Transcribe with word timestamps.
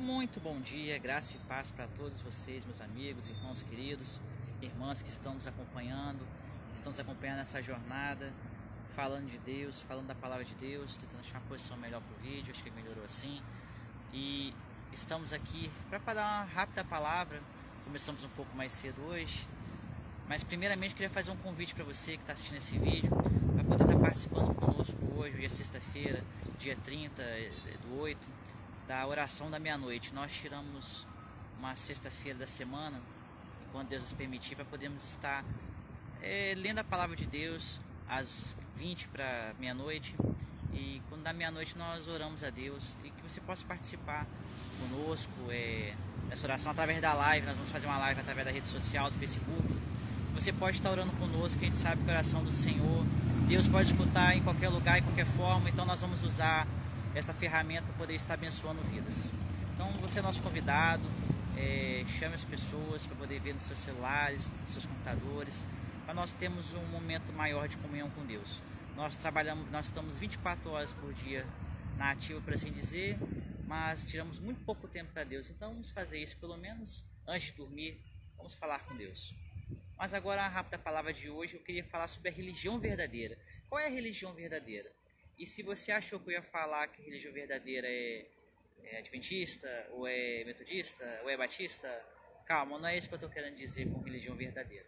Muito 0.00 0.40
bom 0.40 0.58
dia, 0.62 0.96
graça 0.96 1.36
e 1.36 1.38
paz 1.40 1.68
para 1.68 1.86
todos 1.88 2.18
vocês, 2.22 2.64
meus 2.64 2.80
amigos, 2.80 3.28
irmãos 3.28 3.62
queridos, 3.62 4.18
irmãs 4.62 5.02
que 5.02 5.10
estão 5.10 5.34
nos 5.34 5.46
acompanhando, 5.46 6.26
que 6.70 6.76
estão 6.76 6.90
nos 6.90 6.98
acompanhando 6.98 7.36
nessa 7.36 7.60
jornada, 7.60 8.32
falando 8.96 9.28
de 9.28 9.36
Deus, 9.36 9.82
falando 9.82 10.06
da 10.06 10.14
palavra 10.14 10.42
de 10.42 10.54
Deus, 10.54 10.96
tentando 10.96 11.20
achar 11.20 11.38
uma 11.38 11.46
posição 11.48 11.76
melhor 11.76 12.00
para 12.00 12.16
o 12.16 12.18
vídeo, 12.18 12.50
acho 12.50 12.64
que 12.64 12.70
melhorou 12.70 13.04
assim. 13.04 13.42
E 14.10 14.54
estamos 14.90 15.34
aqui 15.34 15.70
para 15.90 16.14
dar 16.14 16.44
uma 16.44 16.44
rápida 16.44 16.82
palavra, 16.82 17.38
começamos 17.84 18.24
um 18.24 18.30
pouco 18.30 18.56
mais 18.56 18.72
cedo 18.72 19.02
hoje, 19.02 19.46
mas 20.26 20.42
primeiramente 20.42 20.94
queria 20.94 21.10
fazer 21.10 21.30
um 21.30 21.36
convite 21.36 21.74
para 21.74 21.84
você 21.84 22.12
que 22.12 22.22
está 22.22 22.32
assistindo 22.32 22.56
esse 22.56 22.78
vídeo, 22.78 23.10
para 23.10 23.64
poder 23.64 23.84
estar 23.84 23.94
tá 23.96 24.00
participando 24.00 24.54
conosco 24.54 24.96
hoje, 25.14 25.34
hoje 25.36 25.44
é 25.44 25.48
sexta-feira, 25.50 26.24
dia 26.58 26.74
30 26.74 27.22
do 27.82 28.00
8 28.00 28.29
da 28.90 29.06
oração 29.06 29.48
da 29.48 29.60
meia-noite. 29.60 30.12
Nós 30.12 30.32
tiramos 30.32 31.06
uma 31.60 31.76
sexta-feira 31.76 32.40
da 32.40 32.46
semana, 32.48 33.00
quando 33.70 33.86
Deus 33.86 34.02
nos 34.02 34.12
permitir, 34.12 34.56
para 34.56 34.64
podermos 34.64 35.04
estar 35.04 35.44
é, 36.20 36.54
lendo 36.56 36.80
a 36.80 36.84
palavra 36.84 37.14
de 37.14 37.24
Deus 37.24 37.78
às 38.08 38.52
20 38.74 39.06
para 39.06 39.54
meia-noite. 39.60 40.12
E 40.74 41.00
quando 41.08 41.22
dá 41.22 41.32
meia-noite 41.32 41.78
nós 41.78 42.08
oramos 42.08 42.42
a 42.42 42.50
Deus 42.50 42.96
e 43.04 43.10
que 43.10 43.22
você 43.22 43.40
possa 43.40 43.64
participar 43.64 44.26
conosco 44.80 45.30
é, 45.50 45.94
dessa 46.28 46.48
oração 46.48 46.72
através 46.72 47.00
da 47.00 47.14
live. 47.14 47.46
Nós 47.46 47.54
vamos 47.54 47.70
fazer 47.70 47.86
uma 47.86 47.98
live 47.98 48.20
através 48.22 48.44
da 48.44 48.52
rede 48.52 48.66
social, 48.66 49.08
do 49.08 49.16
Facebook. 49.20 49.68
Você 50.34 50.52
pode 50.52 50.78
estar 50.78 50.90
orando 50.90 51.12
conosco, 51.12 51.60
a 51.62 51.64
gente 51.64 51.76
sabe 51.76 52.02
que 52.02 52.10
a 52.10 52.14
oração 52.14 52.42
do 52.42 52.50
Senhor, 52.50 53.06
Deus 53.46 53.68
pode 53.68 53.92
escutar 53.92 54.36
em 54.36 54.42
qualquer 54.42 54.68
lugar, 54.68 54.98
em 54.98 55.02
qualquer 55.02 55.26
forma, 55.26 55.70
então 55.70 55.86
nós 55.86 56.00
vamos 56.00 56.24
usar 56.24 56.66
esta 57.14 57.34
ferramenta 57.34 57.82
para 57.82 57.94
poder 57.94 58.14
estar 58.14 58.34
abençoando 58.34 58.80
vidas. 58.82 59.30
Então 59.74 59.90
você 59.94 60.18
é 60.18 60.22
nosso 60.22 60.42
convidado, 60.42 61.02
é, 61.56 62.04
chame 62.18 62.34
as 62.34 62.44
pessoas 62.44 63.06
para 63.06 63.16
poder 63.16 63.40
ver 63.40 63.54
nos 63.54 63.64
seus 63.64 63.78
celulares, 63.78 64.52
nos 64.62 64.70
seus 64.70 64.86
computadores, 64.86 65.66
para 66.04 66.14
nós 66.14 66.32
termos 66.32 66.74
um 66.74 66.84
momento 66.86 67.32
maior 67.32 67.68
de 67.68 67.76
comunhão 67.76 68.10
com 68.10 68.24
Deus. 68.24 68.62
Nós 68.96 69.16
trabalhamos, 69.16 69.70
nós 69.70 69.86
estamos 69.86 70.18
24 70.18 70.70
horas 70.70 70.92
por 70.92 71.12
dia 71.14 71.46
na 71.96 72.12
ativa, 72.12 72.40
por 72.40 72.54
assim 72.54 72.72
dizer, 72.72 73.18
mas 73.66 74.06
tiramos 74.06 74.38
muito 74.38 74.64
pouco 74.64 74.88
tempo 74.88 75.12
para 75.12 75.24
Deus. 75.24 75.48
Então 75.50 75.70
vamos 75.70 75.90
fazer 75.90 76.18
isso 76.22 76.36
pelo 76.38 76.56
menos 76.56 77.04
antes 77.26 77.48
de 77.48 77.52
dormir, 77.52 78.00
vamos 78.36 78.54
falar 78.54 78.80
com 78.80 78.96
Deus. 78.96 79.34
Mas 79.96 80.14
agora 80.14 80.42
a 80.42 80.48
rápida 80.48 80.78
palavra 80.78 81.12
de 81.12 81.28
hoje, 81.28 81.54
eu 81.54 81.60
queria 81.60 81.84
falar 81.84 82.08
sobre 82.08 82.30
a 82.30 82.32
religião 82.32 82.78
verdadeira. 82.78 83.38
Qual 83.68 83.78
é 83.78 83.86
a 83.86 83.90
religião 83.90 84.32
verdadeira? 84.32 84.90
E 85.40 85.46
se 85.46 85.62
você 85.62 85.90
achou 85.90 86.20
que 86.20 86.28
eu 86.28 86.32
ia 86.32 86.42
falar 86.42 86.86
que 86.88 87.00
a 87.00 87.04
religião 87.06 87.32
verdadeira 87.32 87.88
é, 87.88 88.26
é 88.84 88.98
adventista, 88.98 89.88
ou 89.92 90.06
é 90.06 90.44
metodista, 90.44 91.20
ou 91.22 91.30
é 91.30 91.36
batista, 91.36 91.88
calma, 92.44 92.78
não 92.78 92.86
é 92.86 92.98
isso 92.98 93.08
que 93.08 93.14
eu 93.14 93.16
estou 93.16 93.30
querendo 93.30 93.56
dizer 93.56 93.90
com 93.90 94.00
religião 94.00 94.36
verdadeira. 94.36 94.84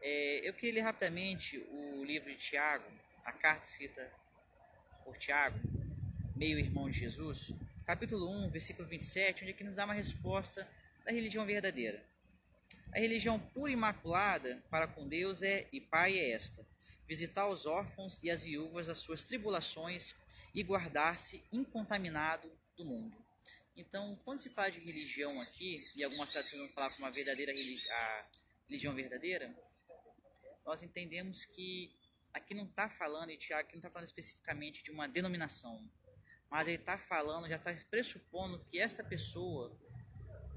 É, 0.00 0.48
eu 0.48 0.54
queria 0.54 0.74
ler 0.74 0.80
rapidamente 0.82 1.58
o 1.58 2.04
livro 2.04 2.30
de 2.30 2.36
Tiago, 2.36 2.84
a 3.24 3.32
carta 3.32 3.66
escrita 3.66 4.08
por 5.04 5.18
Tiago, 5.18 5.58
meio-irmão 6.36 6.88
de 6.88 7.00
Jesus, 7.00 7.52
capítulo 7.84 8.30
1, 8.44 8.48
versículo 8.48 8.86
27, 8.86 9.42
onde 9.42 9.50
é 9.50 9.54
que 9.56 9.64
nos 9.64 9.74
dá 9.74 9.86
uma 9.86 9.94
resposta 9.94 10.68
da 11.04 11.10
religião 11.10 11.44
verdadeira. 11.44 12.00
A 12.94 13.00
religião 13.00 13.40
pura 13.40 13.72
e 13.72 13.74
imaculada 13.74 14.62
para 14.70 14.86
com 14.86 15.08
Deus 15.08 15.42
é 15.42 15.66
e 15.72 15.80
Pai 15.80 16.16
é 16.16 16.30
esta: 16.30 16.64
visitar 17.10 17.48
os 17.48 17.66
órfãos 17.66 18.20
e 18.22 18.30
as 18.30 18.44
viúvas 18.44 18.88
as 18.88 18.98
suas 18.98 19.24
tribulações 19.24 20.14
e 20.54 20.62
guardar-se 20.62 21.42
incontaminado 21.50 22.48
do 22.76 22.84
mundo. 22.84 23.16
Então, 23.76 24.14
quando 24.24 24.38
se 24.38 24.54
fala 24.54 24.70
de 24.70 24.78
religião 24.78 25.40
aqui, 25.40 25.74
e 25.96 26.04
algumas 26.04 26.30
traduções 26.30 26.62
vão 26.62 26.70
falar 26.72 26.88
como 26.90 27.06
uma 27.06 27.10
verdadeira 27.10 27.50
a 27.50 28.26
religião 28.68 28.94
verdadeira, 28.94 29.52
nós 30.64 30.84
entendemos 30.84 31.44
que 31.46 31.92
aqui 32.32 32.54
não 32.54 32.66
está 32.66 32.88
falando, 32.88 33.30
e 33.30 33.36
Tiago 33.36 33.62
aqui 33.62 33.72
não 33.72 33.80
está 33.80 33.90
falando 33.90 34.06
especificamente 34.06 34.84
de 34.84 34.92
uma 34.92 35.08
denominação, 35.08 35.84
mas 36.48 36.68
ele 36.68 36.76
está 36.76 36.96
falando, 36.96 37.48
já 37.48 37.56
está 37.56 37.74
pressupondo 37.90 38.64
que 38.70 38.78
esta 38.78 39.02
pessoa 39.02 39.76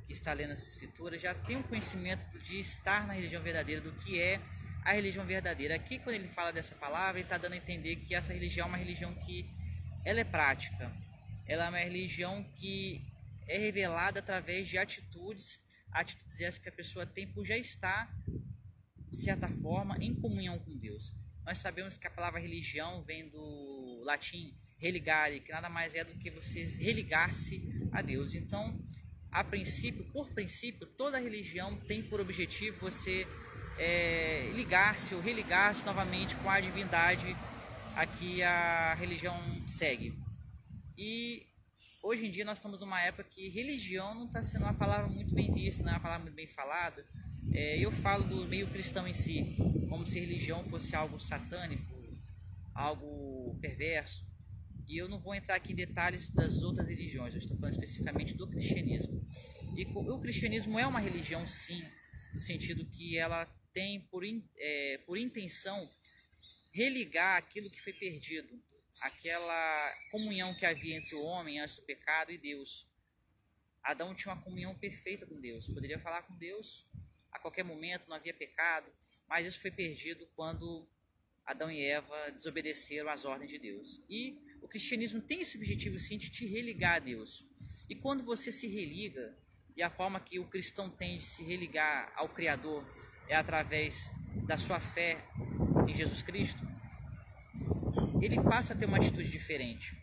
que 0.05 0.13
está 0.13 0.33
lendo 0.33 0.51
essa 0.51 0.67
escritura 0.67 1.17
já 1.17 1.33
tem 1.33 1.55
um 1.55 1.63
conhecimento 1.63 2.38
de 2.41 2.59
estar 2.59 3.07
na 3.07 3.13
religião 3.13 3.41
verdadeira, 3.41 3.81
do 3.81 3.91
que 4.03 4.22
é 4.22 4.39
a 4.83 4.94
religião 4.94 5.25
verdadeira. 5.25 5.75
Aqui, 5.75 5.99
quando 5.99 6.16
ele 6.16 6.27
fala 6.27 6.51
dessa 6.51 6.75
palavra, 6.75 7.19
ele 7.19 7.25
está 7.25 7.38
dando 7.38 7.53
a 7.53 7.57
entender 7.57 7.95
que 7.97 8.13
essa 8.13 8.33
religião 8.33 8.66
é 8.66 8.69
uma 8.69 8.77
religião 8.77 9.13
que 9.16 9.49
ela 10.05 10.19
é 10.19 10.23
prática. 10.23 10.91
Ela 11.45 11.66
é 11.66 11.69
uma 11.69 11.79
religião 11.79 12.44
que 12.55 13.05
é 13.47 13.57
revelada 13.57 14.19
através 14.19 14.67
de 14.67 14.77
atitudes, 14.77 15.59
atitudes 15.91 16.41
essas 16.41 16.57
que 16.57 16.69
a 16.69 16.72
pessoa 16.72 17.05
tem 17.05 17.27
por 17.27 17.45
já 17.45 17.57
estar, 17.57 18.13
de 19.09 19.17
certa 19.17 19.47
forma, 19.47 19.97
em 19.99 20.13
comunhão 20.13 20.59
com 20.59 20.77
Deus. 20.77 21.13
Nós 21.45 21.57
sabemos 21.59 21.97
que 21.97 22.07
a 22.07 22.11
palavra 22.11 22.39
religião 22.39 23.03
vem 23.03 23.29
do 23.29 24.01
latim 24.05 24.53
religare, 24.79 25.39
que 25.39 25.51
nada 25.51 25.69
mais 25.69 25.95
é 25.95 26.03
do 26.03 26.13
que 26.13 26.29
você 26.29 26.66
religar-se 26.66 27.61
a 27.91 28.01
Deus. 28.01 28.33
Então, 28.33 28.77
a 29.31 29.43
princípio, 29.43 30.03
por 30.11 30.29
princípio, 30.31 30.85
toda 30.85 31.19
religião 31.19 31.77
tem 31.88 32.03
por 32.03 32.19
objetivo 32.19 32.79
você 32.79 33.25
é, 33.77 34.12
ligar-se 34.63 35.13
ou 35.13 35.19
religar-se 35.19 35.85
novamente 35.85 36.38
com 36.38 36.50
a 36.50 36.57
divindade 36.57 37.35
a 37.96 38.06
que 38.06 38.41
a 38.41 38.96
religião 38.96 39.38
segue. 39.68 40.13
E 40.97 41.46
hoje 42.01 42.25
em 42.25 42.31
dia 42.31 42.46
nós 42.46 42.59
estamos 42.59 42.79
numa 42.79 43.02
época 43.02 43.25
que 43.25 43.50
religião 43.50 44.16
não 44.16 44.25
está 44.25 44.41
sendo 44.41 44.63
uma 44.63 44.73
palavra 44.73 45.07
muito 45.07 45.35
bem 45.35 45.53
vista, 45.53 45.84
não 45.84 45.91
é 45.91 45.96
uma 45.96 46.00
palavra 46.00 46.23
muito 46.23 46.35
bem 46.35 46.47
falada. 46.47 47.06
É, 47.52 47.78
eu 47.78 47.91
falo 47.91 48.23
do 48.23 48.47
meio 48.47 48.66
cristão 48.68 49.06
em 49.06 49.13
si, 49.13 49.57
como 49.90 50.07
se 50.07 50.18
religião 50.18 50.63
fosse 50.63 50.96
algo 50.96 51.19
satânico, 51.19 51.94
algo 52.73 53.57
perverso. 53.59 54.25
E 54.88 54.97
eu 54.97 55.09
não 55.09 55.19
vou 55.19 55.35
entrar 55.35 55.56
aqui 55.56 55.73
em 55.73 55.75
detalhes 55.75 56.29
das 56.29 56.62
outras 56.62 56.88
religiões, 56.88 57.34
eu 57.34 57.40
estou 57.40 57.57
falando 57.57 57.73
especificamente 57.73 58.34
do 58.34 58.47
cristianismo. 58.47 59.28
E 59.75 59.85
o 59.94 60.19
cristianismo 60.19 60.79
é 60.79 60.88
uma 60.88 61.02
religião, 61.02 61.46
sim, 61.46 61.84
no 62.34 62.40
sentido 62.40 62.85
que 62.85 63.18
ela 63.18 63.46
tem 63.73 64.01
por, 64.01 64.23
é, 64.57 64.97
por 65.06 65.17
intenção 65.17 65.89
religar 66.72 67.38
aquilo 67.38 67.69
que 67.69 67.81
foi 67.81 67.94
perdido, 67.94 68.61
aquela 69.01 69.94
comunhão 70.11 70.53
que 70.56 70.66
havia 70.66 70.95
entre 70.95 71.16
o 71.16 71.23
homem 71.23 71.59
antes 71.59 71.75
do 71.75 71.84
pecado 71.84 72.31
e 72.31 72.38
Deus. 72.38 72.88
Adão 73.84 74.16
tinha 74.16 74.34
uma 74.34 74.41
comunhão 74.41 74.73
perfeita 74.75 75.25
com 75.25 75.39
Deus, 75.39 75.67
poderia 75.67 76.00
falar 76.00 76.23
com 76.23 76.35
Deus 76.38 76.88
a 77.31 77.39
qualquer 77.39 77.63
momento, 77.63 78.07
não 78.07 78.16
havia 78.16 78.34
pecado, 78.34 78.89
mas 79.28 79.45
isso 79.45 79.59
foi 79.59 79.72
perdido 79.72 80.28
quando 80.35 80.88
Adão 81.45 81.69
e 81.69 81.84
Eva 81.84 82.31
desobedeceram 82.31 83.09
às 83.09 83.25
ordens 83.25 83.51
de 83.51 83.57
Deus. 83.57 84.01
E 84.09 84.40
o 84.61 84.67
cristianismo 84.67 85.22
tem 85.22 85.41
esse 85.41 85.57
objetivo 85.57 86.00
sim 86.00 86.17
de 86.17 86.29
te 86.29 86.45
religar 86.45 86.95
a 86.95 87.00
Deus. 87.00 87.45
E 87.90 87.95
quando 87.95 88.23
você 88.23 88.51
se 88.51 88.67
religa, 88.67 89.38
e 89.75 89.81
a 89.81 89.90
forma 89.90 90.19
que 90.19 90.40
o 90.40 90.47
cristão 90.47 90.90
tem 90.90 91.17
de 91.17 91.25
se 91.25 91.44
religar 91.44 92.13
ao 92.16 92.29
Criador 92.29 92.85
é 93.28 93.35
através 93.35 94.11
da 94.45 94.57
sua 94.57 94.79
fé 94.79 95.17
em 95.88 95.94
Jesus 95.94 96.22
Cristo, 96.22 96.66
ele 98.22 98.41
passa 98.41 98.73
a 98.73 98.75
ter 98.75 98.85
uma 98.85 98.97
atitude 98.97 99.29
diferente. 99.29 99.97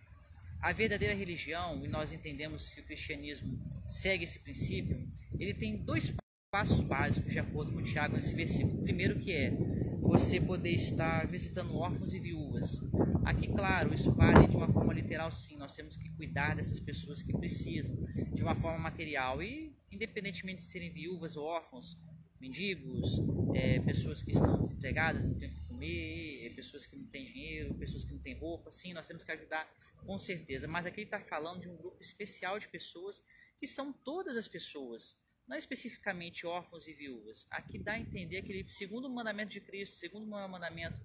A 0.61 0.73
verdadeira 0.73 1.15
religião, 1.15 1.83
e 1.85 1.89
nós 1.89 2.13
entendemos 2.13 2.69
que 2.69 2.81
o 2.81 2.85
cristianismo 2.85 3.59
segue 3.87 4.25
esse 4.25 4.39
princípio, 4.39 5.09
ele 5.39 5.55
tem 5.55 5.77
dois 5.77 6.13
passos 6.53 6.83
básicos 6.83 7.33
de 7.33 7.39
acordo 7.39 7.73
com 7.73 7.83
Tiago 7.83 8.17
nesse 8.17 8.35
versículo. 8.35 8.81
O 8.81 8.83
primeiro 8.83 9.19
que 9.19 9.33
é 9.33 9.53
você 10.01 10.41
poder 10.41 10.73
estar 10.73 11.27
visitando 11.27 11.77
órfãos 11.77 12.13
e 12.13 12.19
viúvas. 12.19 12.81
Aqui, 13.25 13.47
claro, 13.47 13.95
isso 13.95 14.11
vale 14.13 14.49
de 14.49 14.57
uma 14.57 14.69
forma 14.69 14.93
literal, 14.93 15.31
sim. 15.31 15.57
Nós 15.57 15.73
temos 15.73 15.97
que 15.97 16.09
cuidar 16.11 16.57
dessas 16.57 16.81
pessoas 16.81 17.23
que 17.23 17.33
precisam 17.33 17.97
de 18.35 18.43
uma 18.43 18.55
forma 18.55 18.79
material 18.79 19.43
e, 19.43 19.73
independentemente 19.91 20.59
de 20.59 20.65
serem 20.65 20.93
viúvas 20.93 21.37
ou 21.37 21.45
órfãos, 21.45 21.97
mendigos, 22.41 23.21
é, 23.55 23.79
pessoas 23.81 24.23
que 24.23 24.33
estão 24.33 24.59
desempregadas, 24.59 25.27
não 25.27 25.35
têm 25.35 25.51
o 25.51 25.55
que 25.55 25.69
comer, 25.69 26.47
é, 26.47 26.51
pessoas 26.51 26.87
que 26.87 26.97
não 26.97 27.07
têm 27.07 27.27
dinheiro, 27.27 27.75
pessoas 27.75 28.03
que 28.03 28.13
não 28.13 28.19
têm 28.19 28.35
roupa, 28.35 28.71
sim, 28.71 28.95
nós 28.95 29.07
temos 29.07 29.23
que 29.23 29.31
ajudar 29.31 29.71
com 30.07 30.19
certeza. 30.19 30.67
Mas 30.67 30.87
aqui 30.87 31.01
ele 31.01 31.07
está 31.07 31.21
falando 31.21 31.61
de 31.61 31.69
um 31.69 31.77
grupo 31.77 32.01
especial 32.01 32.59
de 32.59 32.67
pessoas 32.69 33.23
que 33.59 33.67
são 33.67 33.93
todas 33.93 34.37
as 34.39 34.49
pessoas, 34.49 35.19
não 35.47 35.57
especificamente 35.57 36.47
órfãos 36.47 36.89
e 36.89 36.95
viúvas. 36.95 37.47
Aqui 37.51 37.79
dá 37.79 37.93
a 37.93 37.99
entender 37.99 38.39
aquele 38.39 38.67
segundo 38.71 39.09
mandamento 39.11 39.53
de 39.53 39.61
Cristo, 39.61 39.97
segundo 39.97 40.27
mandamento, 40.27 40.99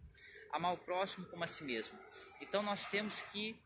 amar 0.53 0.73
o 0.73 0.77
próximo 0.77 1.25
como 1.25 1.43
a 1.43 1.47
si 1.47 1.65
mesmo. 1.65 1.99
Então 2.39 2.63
nós 2.63 2.87
temos 2.87 3.21
que, 3.23 3.59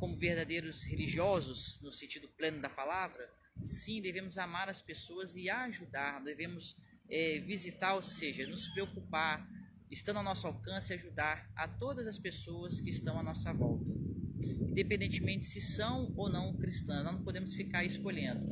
como 0.00 0.16
verdadeiros 0.16 0.82
religiosos, 0.82 1.80
no 1.80 1.92
sentido 1.92 2.28
pleno 2.28 2.60
da 2.60 2.68
palavra, 2.68 3.32
sim, 3.62 4.00
devemos 4.00 4.38
amar 4.38 4.68
as 4.68 4.82
pessoas 4.82 5.36
e 5.36 5.48
ajudar, 5.48 6.22
devemos 6.22 6.76
é, 7.10 7.38
visitar, 7.40 7.94
ou 7.94 8.02
seja, 8.02 8.46
nos 8.46 8.68
preocupar, 8.68 9.46
estando 9.90 10.18
ao 10.18 10.22
nosso 10.22 10.46
alcance, 10.46 10.92
ajudar 10.92 11.50
a 11.56 11.66
todas 11.66 12.06
as 12.06 12.18
pessoas 12.18 12.80
que 12.80 12.90
estão 12.90 13.18
à 13.18 13.22
nossa 13.22 13.52
volta. 13.52 13.90
independentemente 14.60 15.46
se 15.46 15.60
são 15.60 16.12
ou 16.16 16.30
não 16.30 16.56
cristãs. 16.56 17.02
Nós 17.02 17.14
não 17.14 17.24
podemos 17.24 17.52
ficar 17.54 17.84
escolhendo. 17.84 18.46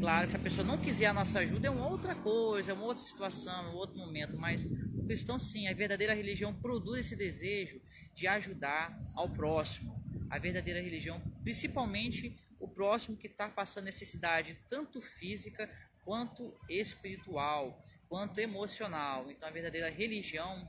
Claro 0.00 0.26
que 0.26 0.30
se 0.32 0.36
a 0.36 0.40
pessoa 0.40 0.66
não 0.66 0.78
quiser 0.78 1.06
a 1.06 1.12
nossa 1.12 1.40
ajuda 1.40 1.66
é 1.66 1.70
uma 1.70 1.88
outra 1.88 2.14
coisa, 2.14 2.70
é 2.70 2.74
uma 2.74 2.84
outra 2.84 3.02
situação, 3.02 3.66
é 3.66 3.70
um 3.70 3.76
outro 3.76 3.96
momento, 3.96 4.38
mas 4.38 4.64
o 4.64 5.04
cristão 5.04 5.38
sim, 5.38 5.66
a 5.66 5.74
verdadeira 5.74 6.14
religião 6.14 6.54
produz 6.54 7.06
esse 7.06 7.16
desejo 7.16 7.80
de 8.14 8.26
ajudar 8.26 8.96
ao 9.14 9.28
próximo. 9.28 10.00
A 10.30 10.38
verdadeira 10.38 10.80
religião, 10.80 11.20
principalmente 11.42 12.36
o 12.60 12.68
próximo 12.68 13.16
que 13.16 13.26
está 13.26 13.48
passando 13.48 13.84
necessidade, 13.84 14.58
tanto 14.68 15.00
física 15.00 15.68
quanto 16.08 16.58
espiritual, 16.70 17.84
quanto 18.08 18.40
emocional. 18.40 19.30
Então 19.30 19.46
a 19.46 19.52
verdadeira 19.52 19.90
religião 19.90 20.66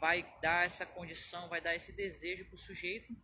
vai 0.00 0.26
dar 0.40 0.64
essa 0.64 0.86
condição, 0.86 1.50
vai 1.50 1.60
dar 1.60 1.76
esse 1.76 1.92
desejo 1.92 2.46
para 2.46 2.54
o 2.54 2.58
sujeito, 2.58 3.14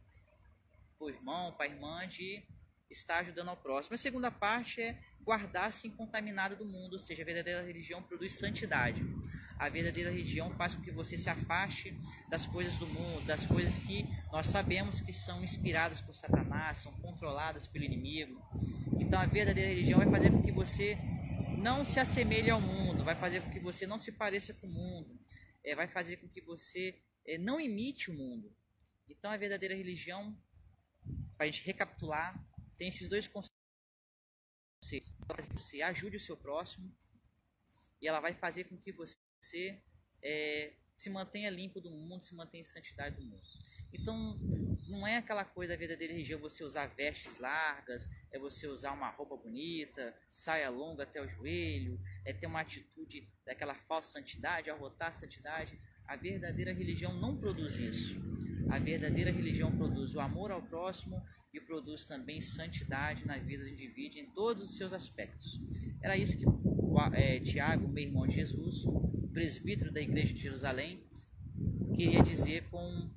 para 0.99 1.07
o 1.07 1.09
irmão, 1.09 1.53
para 1.53 1.65
a 1.65 1.69
irmã, 1.71 2.07
de 2.07 2.47
estar 2.91 3.21
ajudando 3.21 3.49
ao 3.49 3.57
próximo. 3.57 3.95
A 3.95 3.99
segunda 3.99 4.31
parte 4.31 4.83
é 4.83 5.03
guardar-se 5.25 5.89
incontaminado 5.89 6.57
do 6.57 6.67
mundo, 6.67 6.93
ou 6.93 6.99
seja, 6.99 7.23
a 7.23 7.25
verdadeira 7.25 7.63
religião 7.63 8.03
produz 8.03 8.35
santidade. 8.35 9.03
A 9.59 9.71
verdadeira 9.71 10.11
religião 10.11 10.51
faz 10.51 10.75
com 10.75 10.83
que 10.83 10.91
você 10.91 11.17
se 11.17 11.31
afaste 11.31 11.99
das 12.29 12.47
coisas 12.47 12.77
do 12.77 12.87
mundo, 12.87 13.25
das 13.25 13.47
coisas 13.47 13.79
que 13.79 14.07
nós 14.31 14.49
sabemos 14.49 15.01
que 15.01 15.13
são 15.13 15.43
inspiradas 15.43 16.03
por 16.03 16.15
Satanás, 16.15 16.79
são 16.79 16.93
controladas 17.01 17.67
pelo 17.67 17.87
inimigo. 17.87 18.47
Então 19.01 19.19
a 19.19 19.25
verdadeira 19.25 19.71
religião 19.71 19.99
vai 19.99 20.11
fazer 20.11 20.31
com 20.31 20.43
que 20.43 20.53
você 20.53 21.16
não 21.57 21.85
se 21.85 21.99
assemelhe 21.99 22.51
ao 22.51 22.61
mundo, 22.61 23.05
vai 23.05 23.15
fazer 23.15 23.43
com 23.43 23.51
que 23.51 23.61
você 23.61 23.87
não 23.87 23.99
se 23.99 24.13
pareça 24.13 24.55
com 24.55 24.67
o 24.67 24.71
mundo, 24.71 25.19
é, 25.65 25.75
vai 25.75 25.89
fazer 25.89 26.19
com 26.19 26.29
que 26.29 26.41
você 26.41 27.03
é, 27.25 27.39
não 27.39 27.61
imite 27.61 28.11
o 28.11 28.15
mundo. 28.15 28.55
Então 29.09 29.31
a 29.31 29.37
verdadeira 29.37 29.75
religião, 29.75 30.37
para 31.37 31.47
a 31.47 31.51
gente 31.51 31.65
recapitular, 31.65 32.35
tem 32.77 32.89
esses 32.89 33.09
dois 33.09 33.27
conceitos 33.27 33.57
você 35.53 35.83
ajude 35.83 36.17
o 36.17 36.21
seu 36.21 36.37
próximo 36.37 36.95
e 38.01 38.07
ela 38.07 38.21
vai 38.21 38.35
fazer 38.35 38.65
com 38.65 38.77
que 38.77 38.93
você 38.93 39.83
é, 40.23 40.75
se 40.97 41.11
mantenha 41.11 41.51
limpo 41.51 41.81
do 41.81 41.91
mundo, 41.91 42.25
se 42.25 42.35
mantenha 42.35 42.63
em 42.63 42.65
santidade 42.65 43.17
do 43.17 43.23
mundo. 43.23 43.43
Então, 43.93 44.39
não 44.89 45.07
é 45.07 45.17
aquela 45.17 45.45
coisa 45.45 45.73
da 45.73 45.79
verdadeira 45.79 46.13
religião 46.13 46.41
você 46.41 46.65
usar 46.65 46.87
vestes 46.87 47.39
largas, 47.39 48.09
é 48.33 48.39
você 48.39 48.67
usar 48.67 48.93
uma 48.93 49.11
roupa 49.11 49.37
bonita, 49.37 50.15
saia 50.29 50.69
longa 50.71 51.03
até 51.03 51.21
o 51.23 51.29
joelho, 51.29 52.01
é 52.25 52.33
ter 52.33 52.47
uma 52.47 52.61
atitude 52.61 53.29
daquela 53.45 53.75
falsa 53.75 54.13
santidade, 54.13 54.71
arrotar 54.71 55.09
a 55.09 55.13
santidade. 55.13 55.79
A 56.07 56.17
verdadeira 56.17 56.73
religião 56.73 57.15
não 57.15 57.37
produz 57.37 57.79
isso. 57.79 58.21
A 58.71 58.79
verdadeira 58.79 59.31
religião 59.31 59.77
produz 59.77 60.15
o 60.15 60.21
amor 60.21 60.51
ao 60.51 60.63
próximo 60.63 61.23
e 61.53 61.61
produz 61.61 62.05
também 62.05 62.41
santidade 62.41 63.27
na 63.27 63.39
vida 63.39 63.65
do 63.65 63.71
indivíduo 63.71 64.21
em 64.21 64.27
todos 64.27 64.71
os 64.71 64.77
seus 64.77 64.93
aspectos. 64.93 65.61
Era 66.03 66.17
isso 66.17 66.37
que 66.37 66.45
é, 67.13 67.41
Tiago, 67.41 67.89
meu 67.89 68.05
irmão 68.05 68.27
de 68.27 68.37
Jesus, 68.37 68.85
presbítero 69.37 69.93
da 69.93 70.01
igreja 70.01 70.33
de 70.33 70.41
Jerusalém, 70.41 70.99
queria 71.95 72.23
dizer 72.23 72.65
com 72.71 73.11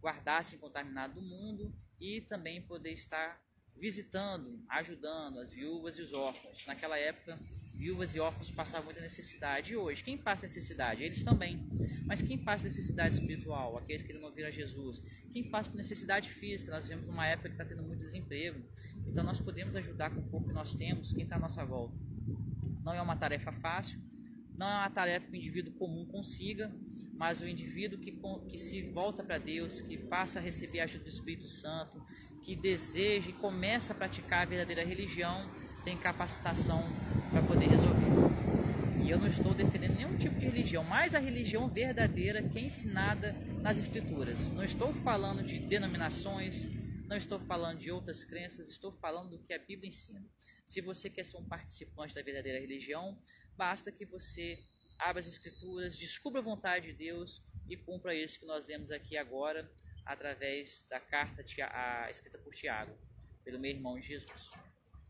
guardar-se 0.00 0.56
incontaminado 0.56 1.20
do 1.20 1.20
mundo 1.20 1.70
e 2.00 2.22
também 2.22 2.62
poder 2.62 2.92
estar 2.92 3.38
visitando, 3.78 4.64
ajudando 4.66 5.38
as 5.38 5.50
viúvas 5.50 5.98
e 5.98 6.00
os 6.00 6.14
órfãos. 6.14 6.64
Naquela 6.66 6.98
época, 6.98 7.38
viúvas 7.74 8.14
e 8.14 8.18
órfãos 8.18 8.50
passavam 8.50 8.86
muita 8.86 9.02
necessidade. 9.02 9.74
E 9.74 9.76
hoje, 9.76 10.02
quem 10.02 10.16
passa 10.16 10.46
necessidade? 10.46 11.02
Eles 11.02 11.22
também. 11.22 11.68
Mas 12.06 12.22
quem 12.22 12.38
passa 12.38 12.64
necessidade 12.64 13.16
espiritual? 13.16 13.76
Aqueles 13.76 14.00
que 14.00 14.14
não 14.14 14.32
viram 14.32 14.48
a 14.48 14.50
Jesus. 14.50 15.02
Quem 15.34 15.50
passa 15.50 15.68
por 15.68 15.76
necessidade 15.76 16.30
física? 16.30 16.72
Nós 16.72 16.84
vivemos 16.84 17.06
numa 17.06 17.26
época 17.26 17.50
que 17.50 17.54
está 17.56 17.66
tendo 17.66 17.82
muito 17.82 18.00
desemprego. 18.00 18.64
Então 19.06 19.22
nós 19.22 19.38
podemos 19.38 19.76
ajudar 19.76 20.08
com 20.14 20.20
o 20.20 20.30
pouco 20.30 20.48
que 20.48 20.54
nós 20.54 20.74
temos, 20.74 21.12
quem 21.12 21.24
está 21.24 21.36
à 21.36 21.38
nossa 21.38 21.62
volta. 21.62 22.00
Não 22.82 22.94
é 22.94 23.02
uma 23.02 23.16
tarefa 23.16 23.52
fácil, 23.52 24.07
não 24.58 24.68
é 24.68 24.74
uma 24.74 24.90
tarefa 24.90 25.28
que 25.28 25.32
o 25.32 25.36
indivíduo 25.36 25.72
comum 25.74 26.04
consiga, 26.06 26.74
mas 27.14 27.40
o 27.40 27.48
indivíduo 27.48 27.98
que, 27.98 28.12
que 28.48 28.58
se 28.58 28.82
volta 28.82 29.22
para 29.22 29.38
Deus, 29.38 29.80
que 29.80 29.96
passa 29.96 30.38
a 30.38 30.42
receber 30.42 30.80
a 30.80 30.84
ajuda 30.84 31.04
do 31.04 31.10
Espírito 31.10 31.48
Santo, 31.48 32.04
que 32.42 32.56
deseja 32.56 33.30
e 33.30 33.32
começa 33.32 33.92
a 33.92 33.96
praticar 33.96 34.42
a 34.42 34.44
verdadeira 34.44 34.84
religião, 34.84 35.48
tem 35.84 35.96
capacitação 35.96 36.82
para 37.30 37.42
poder 37.42 37.66
resolver. 37.66 38.08
E 39.04 39.10
eu 39.10 39.18
não 39.18 39.26
estou 39.26 39.54
defendendo 39.54 39.96
nenhum 39.96 40.16
tipo 40.16 40.38
de 40.38 40.46
religião, 40.46 40.84
mas 40.84 41.14
a 41.14 41.18
religião 41.18 41.68
verdadeira 41.68 42.42
que 42.42 42.58
é 42.58 42.62
ensinada 42.62 43.32
nas 43.62 43.78
Escrituras. 43.78 44.50
Não 44.52 44.64
estou 44.64 44.92
falando 44.92 45.42
de 45.42 45.58
denominações, 45.58 46.68
não 47.06 47.16
estou 47.16 47.38
falando 47.40 47.78
de 47.78 47.90
outras 47.90 48.24
crenças, 48.24 48.68
estou 48.68 48.92
falando 48.92 49.30
do 49.30 49.38
que 49.38 49.54
a 49.54 49.58
Bíblia 49.58 49.88
ensina. 49.88 50.22
Se 50.68 50.82
você 50.82 51.08
quer 51.08 51.24
ser 51.24 51.38
um 51.38 51.48
participante 51.48 52.14
da 52.14 52.20
verdadeira 52.20 52.60
religião, 52.60 53.18
basta 53.56 53.90
que 53.90 54.04
você 54.04 54.58
abra 54.98 55.18
as 55.18 55.26
Escrituras, 55.26 55.96
descubra 55.96 56.40
a 56.40 56.44
vontade 56.44 56.88
de 56.88 56.92
Deus 56.92 57.42
e 57.66 57.74
cumpra 57.74 58.14
isso 58.14 58.38
que 58.38 58.44
nós 58.44 58.66
lemos 58.66 58.90
aqui 58.90 59.16
agora, 59.16 59.70
através 60.04 60.84
da 60.90 61.00
carta 61.00 61.42
escrita 62.10 62.38
por 62.38 62.54
Tiago, 62.54 62.94
pelo 63.42 63.58
meu 63.58 63.70
irmão 63.70 63.98
Jesus. 63.98 64.50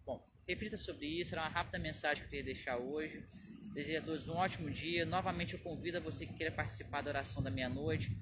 Bom, 0.07 0.25
reflita 0.47 0.77
sobre 0.77 1.07
isso, 1.07 1.35
era 1.35 1.43
uma 1.43 1.51
rápida 1.51 1.77
mensagem 1.77 2.23
que 2.23 2.27
eu 2.27 2.31
queria 2.31 2.55
deixar 2.55 2.79
hoje. 2.79 3.27
Desejo 3.75 3.99
a 3.99 4.03
todos 4.03 4.29
um 4.29 4.37
ótimo 4.37 4.71
dia. 4.71 5.05
Novamente 5.05 5.55
eu 5.55 5.61
convido 5.61 5.99
a 5.99 6.01
você 6.01 6.25
que 6.25 6.35
queira 6.35 6.55
participar 6.55 7.03
da 7.03 7.11
oração 7.11 7.43
da 7.43 7.51
meia-noite. 7.51 8.17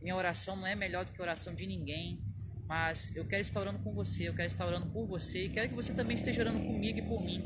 Minha 0.00 0.16
oração 0.16 0.56
não 0.56 0.66
é 0.66 0.74
melhor 0.74 1.04
do 1.04 1.12
que 1.12 1.20
a 1.20 1.24
oração 1.24 1.54
de 1.54 1.66
ninguém, 1.66 2.22
mas 2.68 3.16
eu 3.16 3.24
quero 3.24 3.40
estar 3.40 3.60
orando 3.60 3.78
com 3.78 3.92
você, 3.92 4.28
eu 4.28 4.34
quero 4.34 4.48
estar 4.48 4.66
orando 4.66 4.86
por 4.86 5.06
você 5.06 5.44
e 5.44 5.48
quero 5.48 5.70
que 5.70 5.74
você 5.74 5.94
também 5.94 6.16
esteja 6.16 6.42
orando 6.42 6.60
comigo 6.60 6.98
e 6.98 7.02
por 7.02 7.24
mim, 7.24 7.42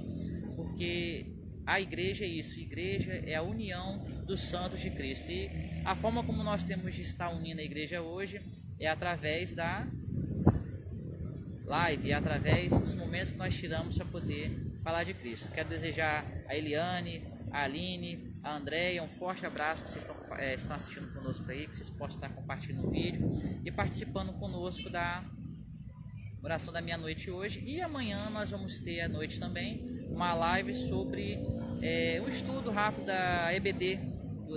porque 0.56 1.26
a 1.64 1.80
igreja 1.80 2.24
é 2.24 2.28
isso, 2.28 2.58
a 2.58 2.62
igreja 2.62 3.12
é 3.12 3.36
a 3.36 3.42
união 3.42 3.98
dos 4.26 4.40
santos 4.40 4.80
de 4.80 4.90
Cristo. 4.90 5.30
E 5.30 5.48
a 5.84 5.94
forma 5.94 6.24
como 6.24 6.42
nós 6.42 6.62
temos 6.64 6.94
de 6.94 7.02
estar 7.02 7.32
unindo 7.32 7.60
a 7.60 7.64
igreja 7.64 8.02
hoje 8.02 8.40
é 8.80 8.88
através 8.88 9.52
da 9.52 9.86
live, 11.64 12.10
é 12.10 12.14
através 12.14 12.70
dos 12.70 12.94
momentos 12.96 13.30
que 13.30 13.38
nós 13.38 13.54
tiramos 13.54 13.96
para 13.96 14.06
poder 14.06 14.50
falar 14.82 15.04
de 15.04 15.14
Cristo. 15.14 15.52
Quero 15.52 15.68
desejar 15.68 16.24
a 16.48 16.56
Eliane, 16.56 17.22
a 17.52 17.64
Aline, 17.64 18.26
a 18.42 18.56
Andréia, 18.56 19.02
um 19.02 19.08
forte 19.08 19.44
abraço, 19.44 19.82
vocês 19.86 20.04
estão, 20.04 20.16
é, 20.36 20.54
estão 20.54 20.74
assistindo 20.74 21.12
conosco 21.12 21.48
aí, 21.50 21.66
que 21.66 21.76
vocês 21.76 21.90
possam 21.90 22.16
estar 22.16 22.30
compartilhando 22.30 22.86
o 22.86 22.90
vídeo 22.90 23.28
e 23.64 23.70
participando 23.70 24.32
conosco 24.32 24.88
da 24.88 25.22
oração 26.42 26.72
da 26.72 26.80
meia-noite 26.80 27.30
hoje. 27.30 27.62
E 27.64 27.80
amanhã 27.82 28.30
nós 28.30 28.50
vamos 28.50 28.78
ter 28.78 29.02
à 29.02 29.08
noite 29.08 29.38
também 29.38 30.06
uma 30.10 30.32
live 30.34 30.74
sobre 30.74 31.38
é, 31.82 32.20
um 32.24 32.28
estudo 32.28 32.70
rápido 32.70 33.06
da 33.06 33.54
EBD, 33.54 34.00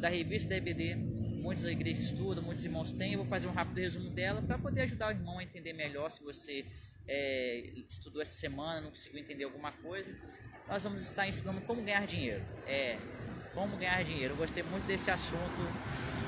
da 0.01 0.09
revista 0.09 0.49
da 0.49 0.57
EBD. 0.57 0.95
Muitas 0.95 1.65
igrejas 1.65 2.05
estudam, 2.05 2.43
muitos 2.43 2.63
irmãos 2.63 2.91
têm. 2.91 3.13
Eu 3.13 3.19
vou 3.19 3.27
fazer 3.27 3.47
um 3.47 3.51
rápido 3.51 3.77
resumo 3.77 4.09
dela 4.09 4.41
para 4.41 4.57
poder 4.57 4.81
ajudar 4.81 5.09
o 5.09 5.11
irmão 5.11 5.37
a 5.37 5.43
entender 5.43 5.73
melhor 5.73 6.09
se 6.09 6.23
você 6.23 6.65
é, 7.07 7.59
estudou 7.89 8.21
essa 8.21 8.39
semana, 8.39 8.81
não 8.81 8.89
conseguiu 8.89 9.19
entender 9.19 9.43
alguma 9.43 9.71
coisa. 9.71 10.11
Nós 10.67 10.83
vamos 10.83 11.01
estar 11.01 11.27
ensinando 11.27 11.61
como 11.61 11.81
ganhar 11.81 12.05
dinheiro. 12.07 12.43
É, 12.67 12.97
como 13.53 13.77
ganhar 13.77 14.03
dinheiro. 14.03 14.33
Eu 14.33 14.37
gostei 14.37 14.63
muito 14.63 14.85
desse 14.85 15.11
assunto 15.11 15.61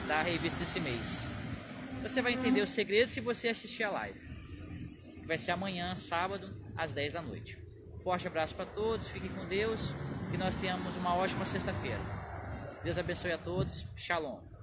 da 0.07 0.21
revista 0.21 0.59
desse 0.59 0.79
mês. 0.79 1.25
Você 2.01 2.21
vai 2.21 2.33
entender 2.33 2.61
os 2.61 2.69
segredos 2.69 3.13
se 3.13 3.19
você 3.19 3.49
assistir 3.49 3.83
a 3.83 3.89
live. 3.89 4.19
Que 5.19 5.27
vai 5.27 5.37
ser 5.37 5.51
amanhã, 5.51 5.95
sábado, 5.97 6.49
às 6.75 6.93
10 6.93 7.13
da 7.13 7.21
noite. 7.21 7.57
Forte 8.03 8.27
abraço 8.27 8.55
para 8.55 8.65
todos, 8.65 9.09
fiquem 9.09 9.29
com 9.29 9.45
Deus 9.45 9.91
e 10.33 10.37
nós 10.37 10.55
tenhamos 10.55 10.95
uma 10.95 11.15
ótima 11.15 11.45
sexta-feira. 11.45 11.99
Deus 12.83 12.97
abençoe 12.97 13.31
a 13.31 13.37
todos. 13.37 13.85
Shalom. 13.97 14.56